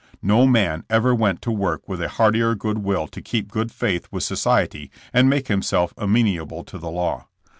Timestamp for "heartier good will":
2.09-3.07